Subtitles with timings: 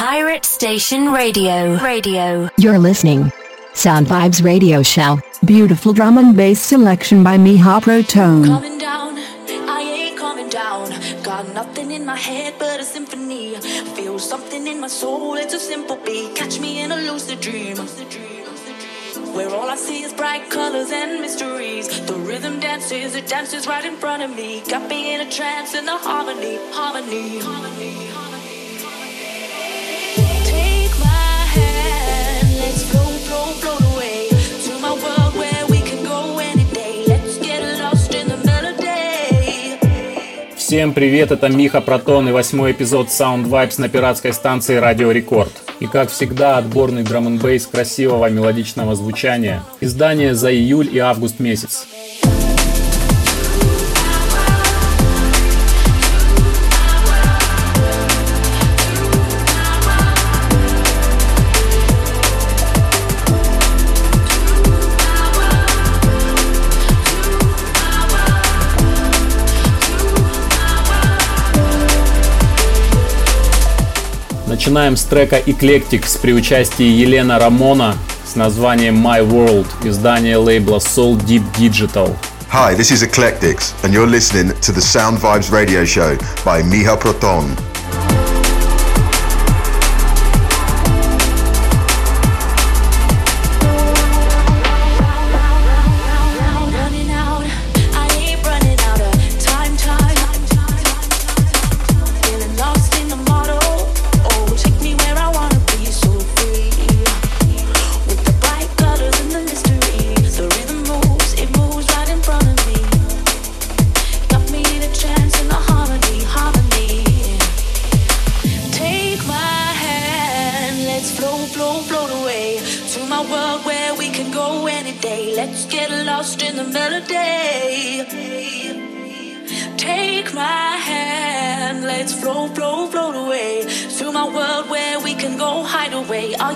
[0.00, 1.76] Pirate Station Radio.
[1.76, 2.48] Radio.
[2.56, 3.30] You're listening.
[3.74, 5.20] Sound Vibes Radio Show.
[5.44, 8.46] Beautiful drum and bass selection by Miha Protone.
[8.46, 10.88] Coming down, I ain't coming down.
[11.22, 13.56] Got nothing in my head but a symphony.
[13.94, 16.34] Feel something in my soul, it's a simple beat.
[16.34, 17.76] Catch me in a lucid dream.
[19.36, 21.88] Where all I see is bright colors and mysteries.
[22.06, 24.62] The rhythm dances, it dances right in front of me.
[24.66, 28.10] Got me in a trance in the harmony, harmony, harmony.
[28.10, 28.29] Take
[40.70, 45.50] Всем привет, это Миха Протон и восьмой эпизод Sound Vibes на пиратской станции Радио Рекорд.
[45.80, 49.64] И как всегда, отборный драм н красивого мелодичного звучания.
[49.80, 51.88] Издание за июль и август месяц.
[74.60, 81.16] Начинаем с трека Eclectics при участии Елена Рамона с названием My World, издание лейбла Soul
[81.16, 82.14] Deep Digital.
[82.52, 87.00] Hi, this is Eclectics, and you're listening to the Sound Vibes radio show by Miha
[87.00, 87.69] Proton.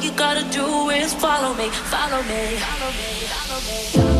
[0.04, 4.14] You gotta do is follow me, follow me, follow me, follow me.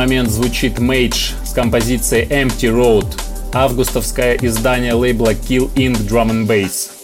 [0.00, 3.06] Момент звучит Mage с композицией Empty Road,
[3.52, 6.08] августовское издание лейбла Kill Inc.
[6.08, 6.99] Drum and Bass.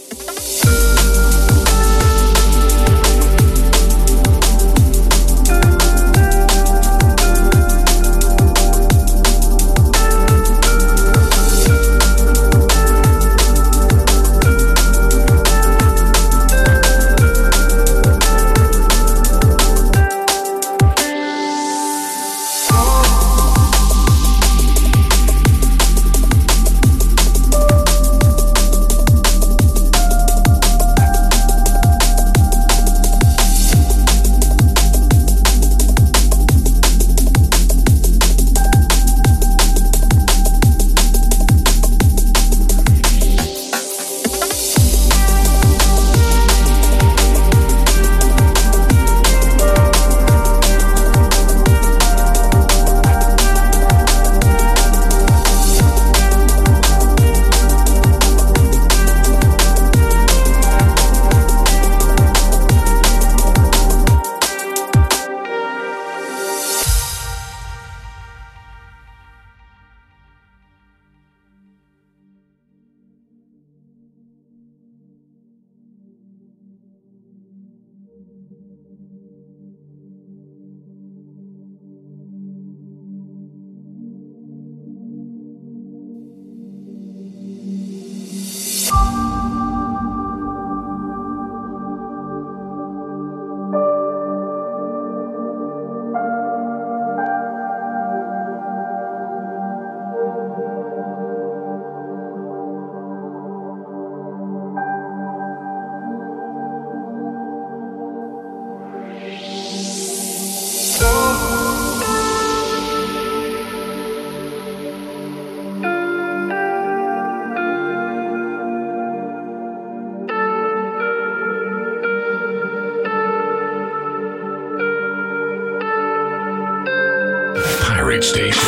[128.26, 128.65] State.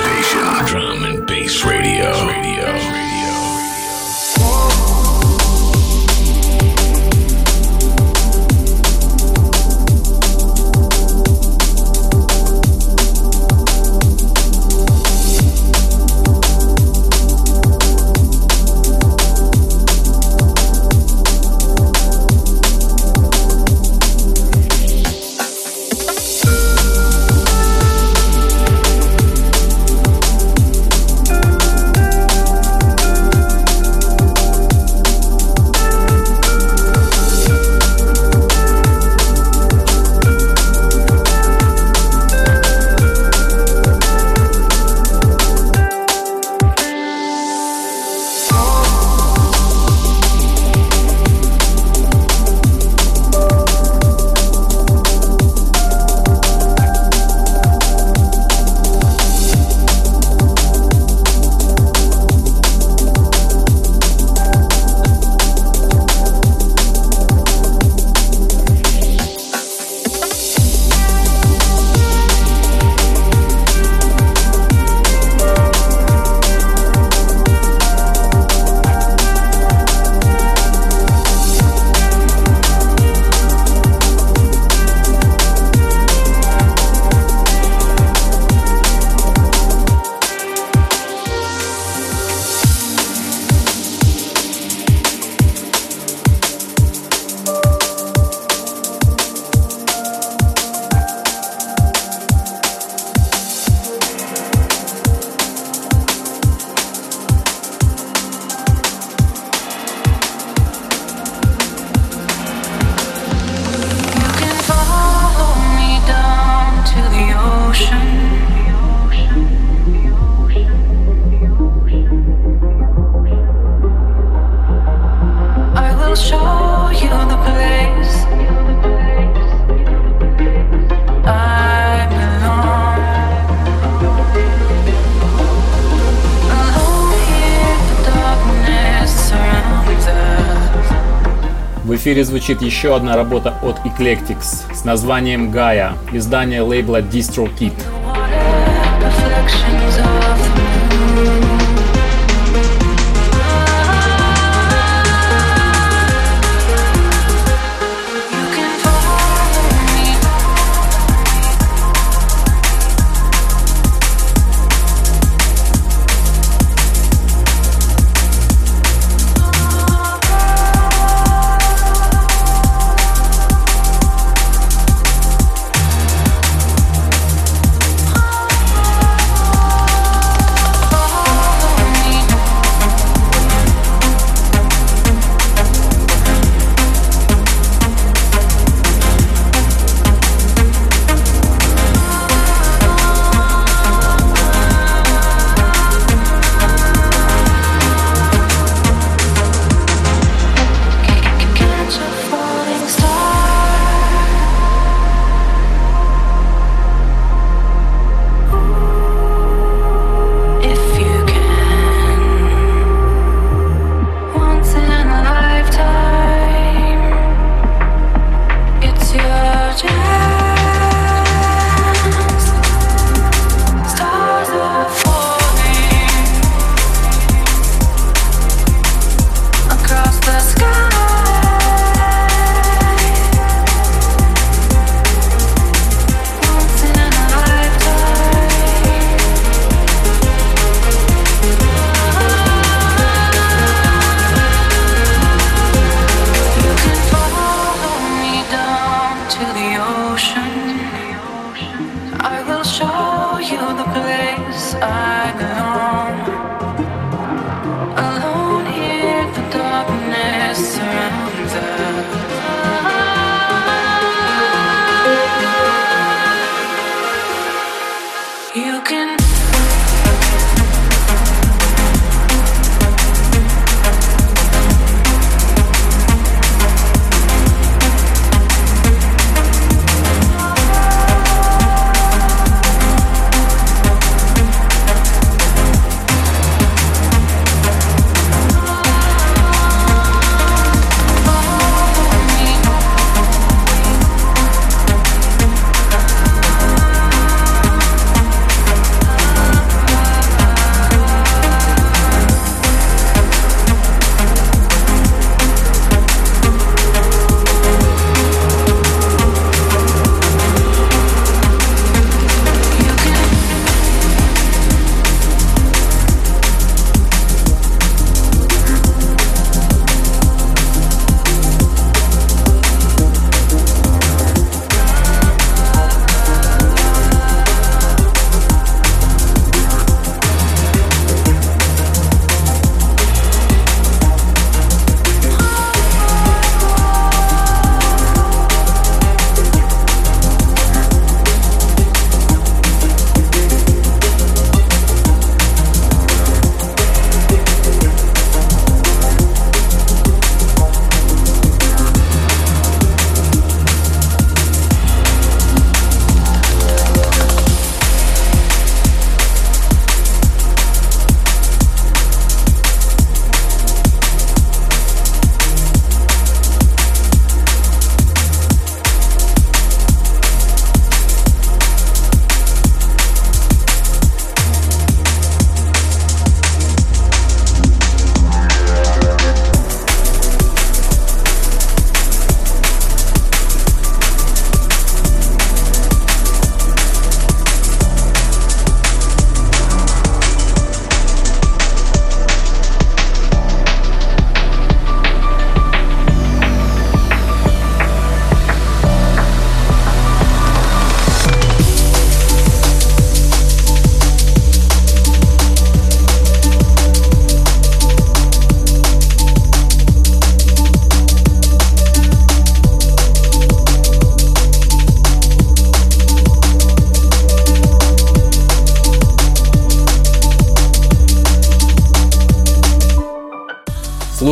[142.18, 147.74] Эфире звучит еще одна работа от Eclectics с названием Gaia, издание лейбла DistroKid.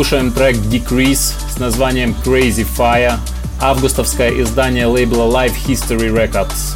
[0.09, 3.19] Слушаем трек Decrease с названием Crazy Fire,
[3.61, 6.76] августовское издание лейбла Live History Records.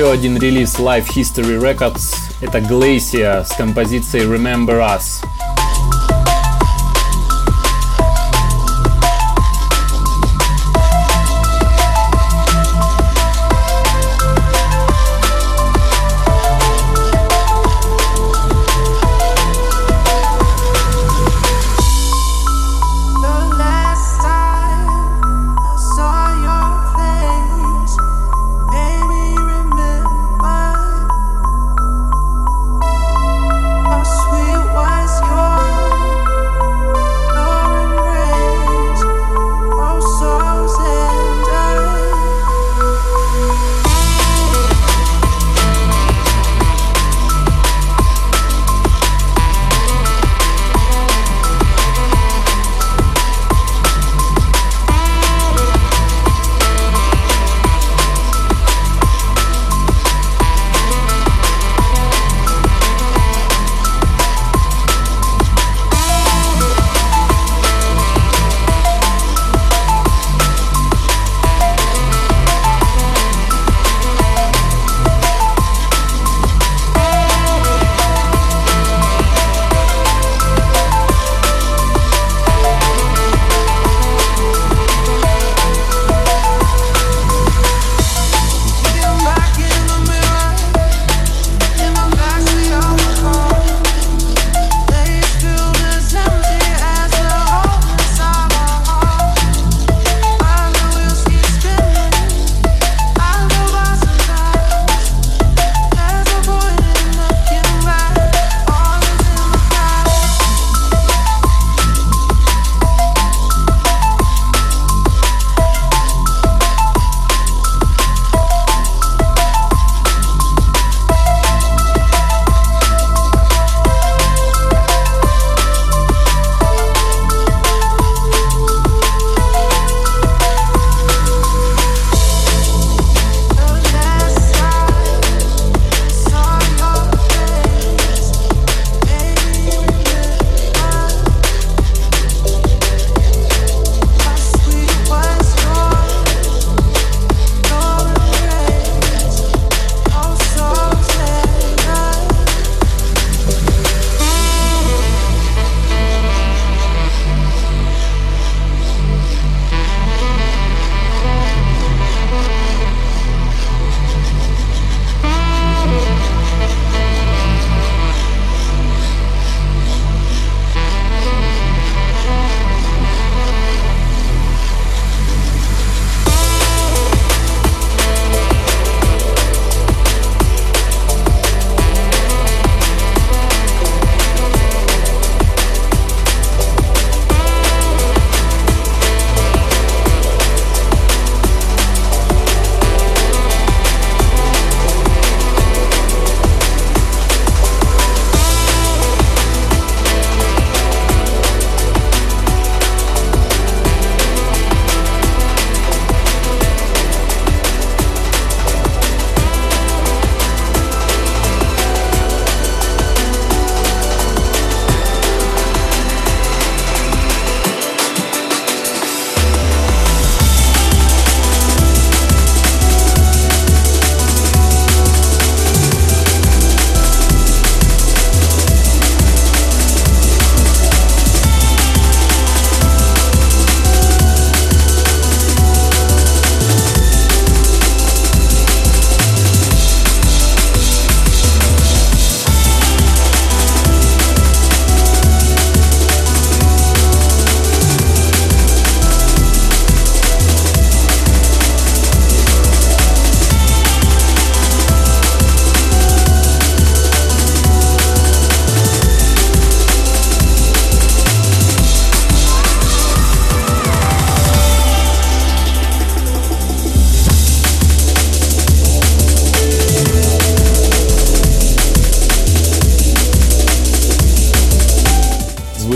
[0.00, 2.14] еще один релиз Live History Records.
[2.40, 5.22] Это Glacier с композицией Remember Us.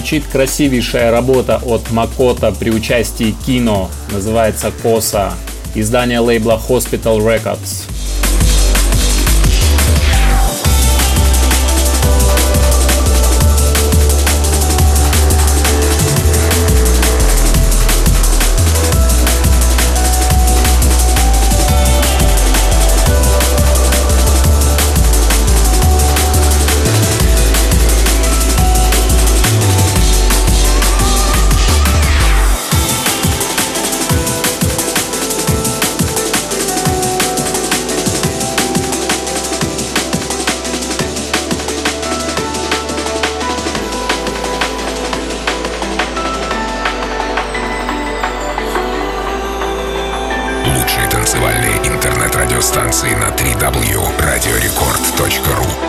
[0.06, 5.34] Звучит красивейшая работа от Макота при участии Кино, называется Коса,
[5.74, 7.90] издание лейбла Hospital Records.
[53.66, 55.85] www.radiorecord.ru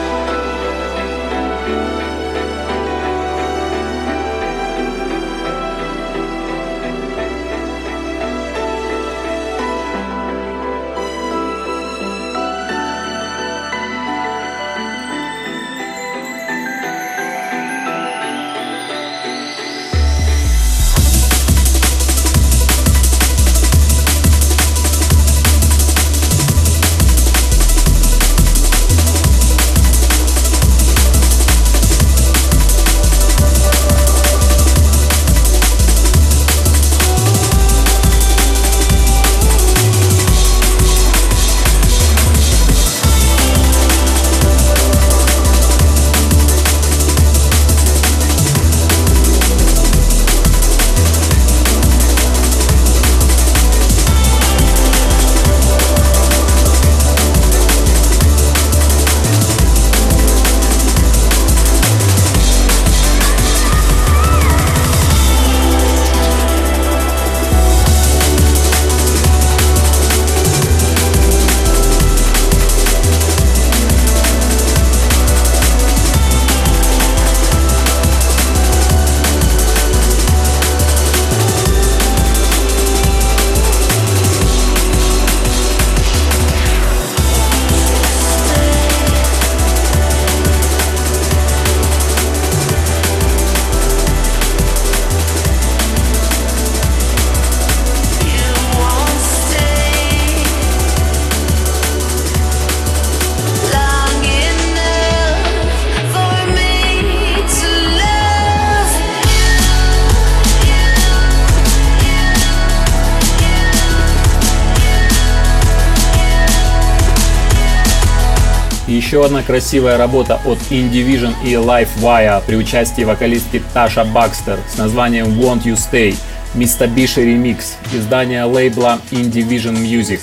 [119.17, 125.29] еще одна красивая работа от Indivision и Livewire при участии вокалистки Таша Бакстер с названием
[125.41, 126.15] Want You Stay,
[126.55, 130.21] Mitsubishi Remix, издание лейбла Indivision Music.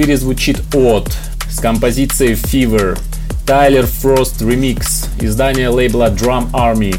[0.00, 1.12] Эфире звучит от
[1.50, 2.98] с композицией Fever,
[3.46, 6.98] Тайлер Фрост Remix, издание лейбла Drum Army.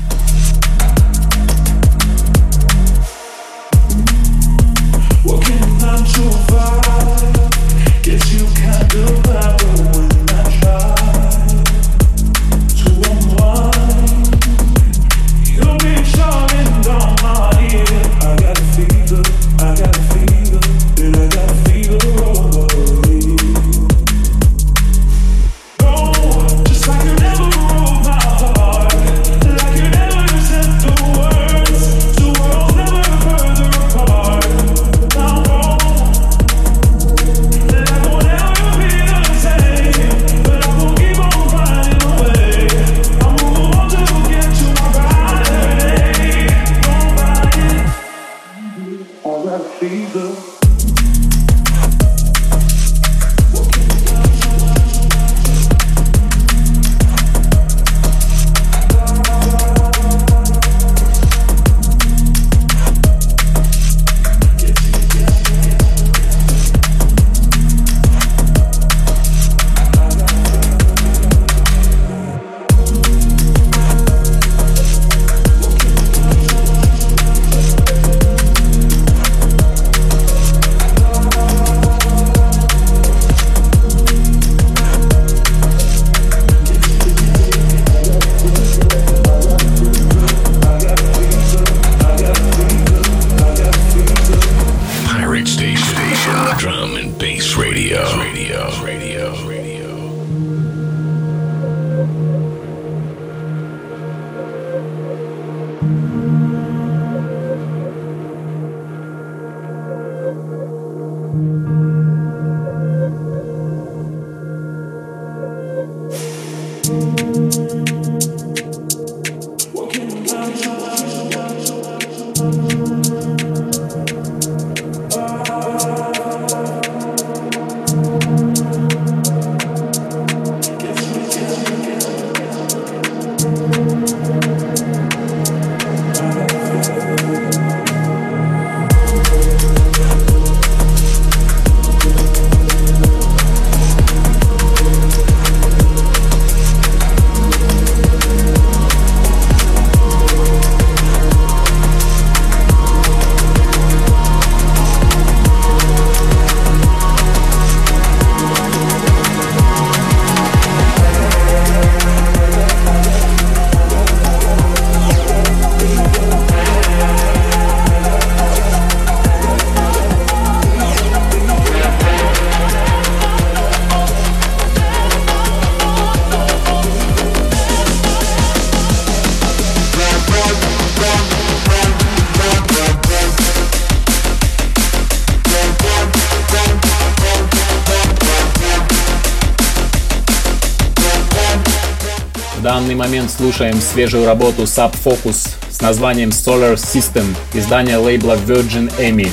[192.91, 199.29] Данный момент слушаем свежую работу Sub Focus с названием Solar System, издание лейбла Virgin Emmy.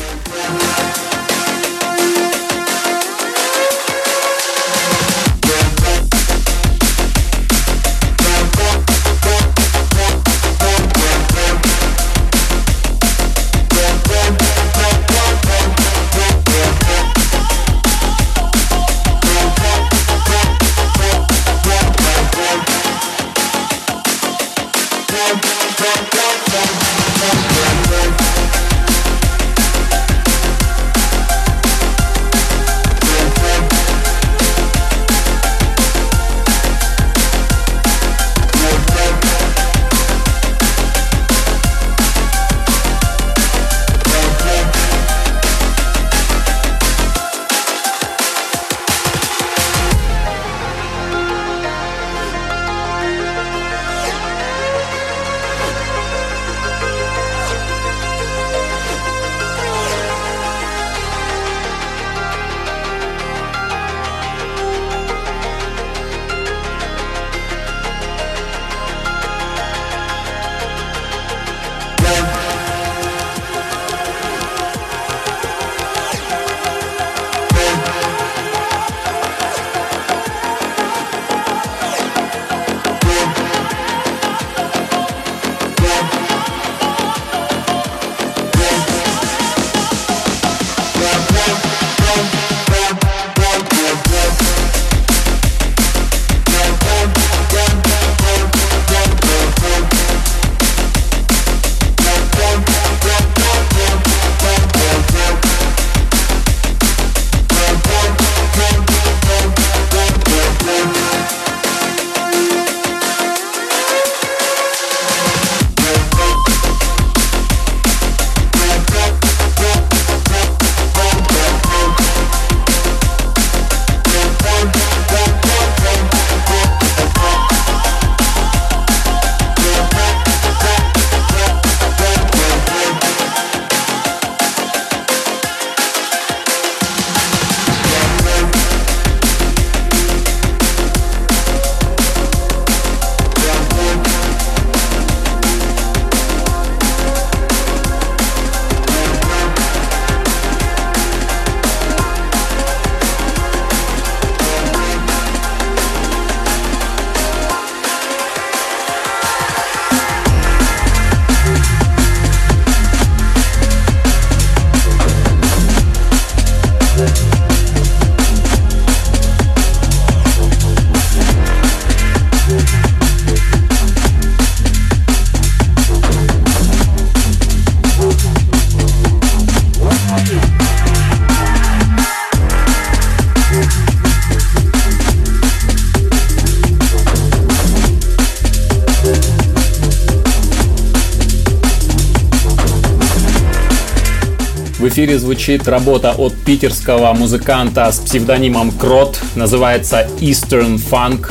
[194.99, 201.31] Эфире звучит работа от питерского музыканта с псевдонимом Крот, называется Eastern Funk,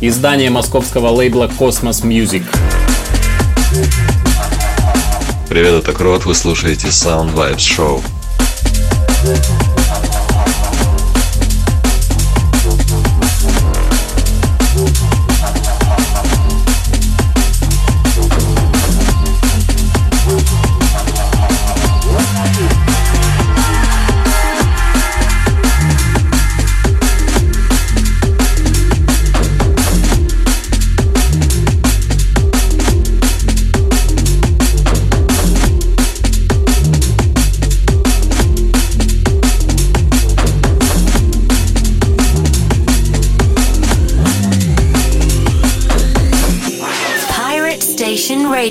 [0.00, 2.42] издание московского лейбла Cosmos Music.
[5.46, 8.02] Привет, это Крот, вы слушаете Sound Vibes Show.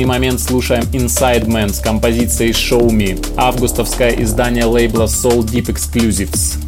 [0.00, 6.59] данный момент слушаем Inside Man с композицией Show Me, августовское издание лейбла Soul Deep Exclusives.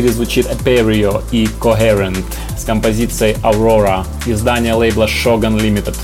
[0.00, 2.24] 4 звучит Aperio и Coherent
[2.56, 5.94] с композицией Aurora издания лейбла Shogun Limited.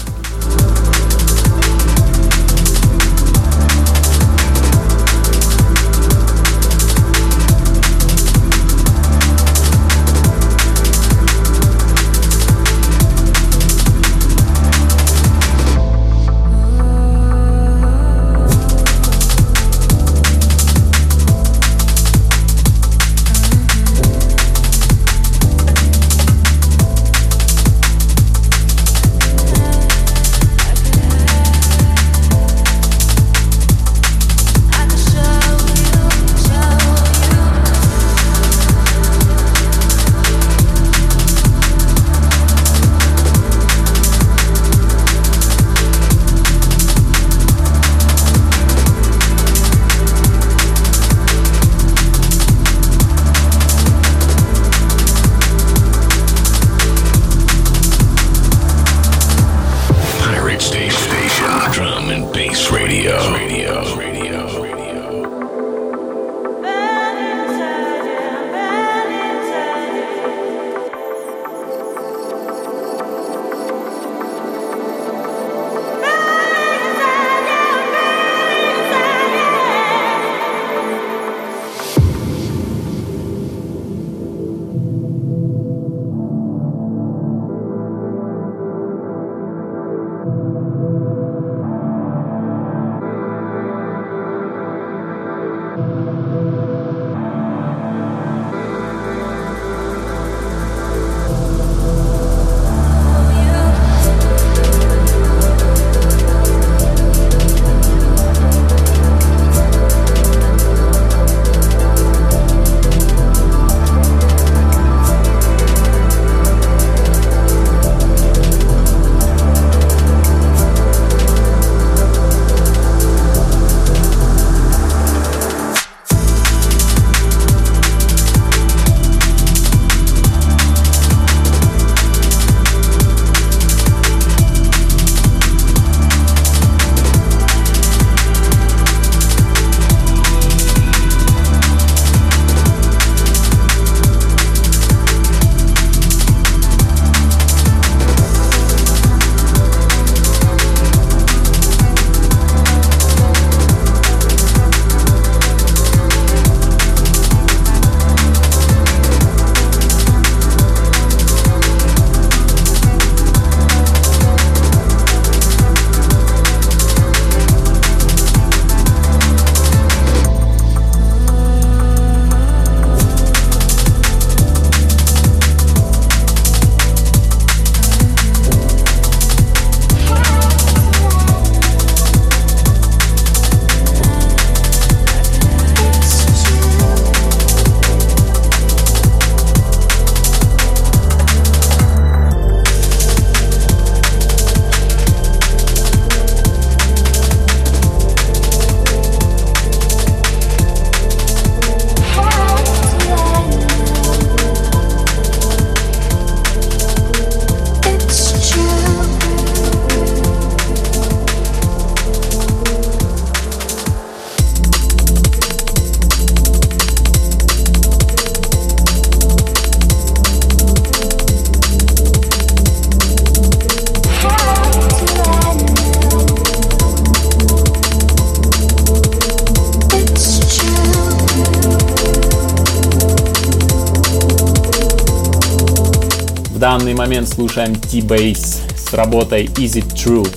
[236.68, 240.28] Данный момент слушаем T-Base с работой Is It True,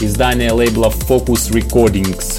[0.00, 2.29] издание лейбла Focus Recordings.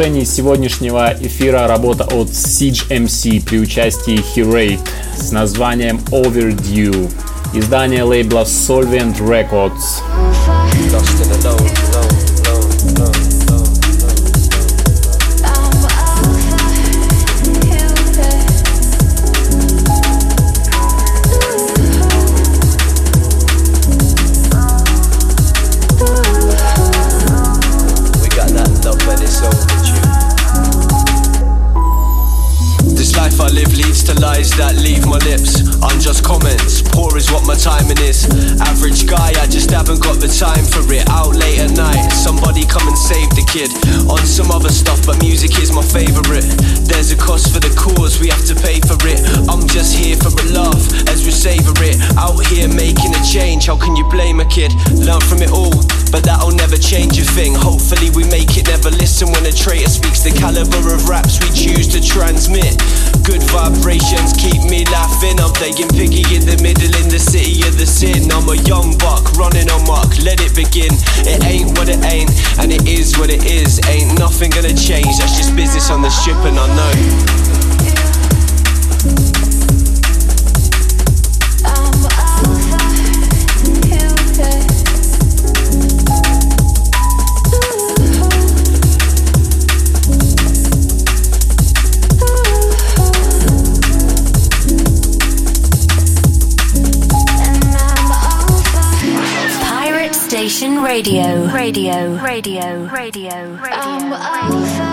[0.00, 4.80] Завершении сегодняшнего эфира работа от Siege MC при участии Hirate
[5.14, 7.10] с названием Overdue,
[7.52, 10.00] издание лейбла Solvent Records.
[54.50, 54.74] Kid?
[54.98, 55.72] Learn from it all,
[56.10, 57.54] but that'll never change a thing.
[57.54, 61.48] Hopefully, we make it never listen when a traitor speaks the caliber of raps we
[61.54, 62.74] choose to transmit.
[63.22, 65.38] Good vibrations keep me laughing.
[65.38, 68.26] I'm playing piggy in the middle in the city of the sin.
[68.34, 70.90] I'm a young buck running on mark, let it begin.
[71.24, 73.78] It ain't what it ain't, and it is what it is.
[73.86, 77.30] Ain't nothing gonna change, that's just business on the strip, and I know.
[100.90, 101.46] Radio.
[101.54, 102.18] Radio.
[102.18, 102.88] Radio.
[102.88, 102.90] Radio.
[102.90, 103.30] Radio.
[103.62, 104.90] I'm Alpha.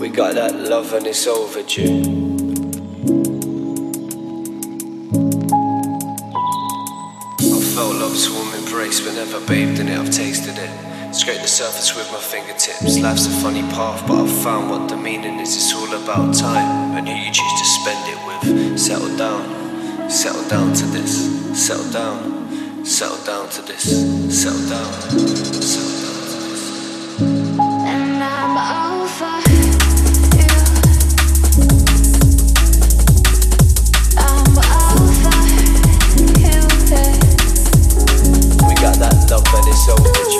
[0.00, 2.02] We got that love and it's overdue.
[7.38, 11.14] I felt love's warm embrace, but never bathed in it, I've tasted it.
[11.14, 12.18] Scrape the surface with my
[12.62, 12.98] fingertips.
[13.00, 15.56] Life's a funny path, but I've found what the meaning is.
[15.56, 18.78] It's all about time and who you choose to spend it with.
[18.78, 21.66] Settle down, settle down to this.
[21.66, 23.82] Settle down, settle down to this.
[24.42, 24.92] Settle down,
[25.62, 27.20] settle down to this.
[27.20, 29.42] And I'm over.
[38.98, 40.31] that love and it's overdue.